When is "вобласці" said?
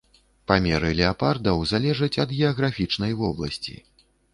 3.25-3.83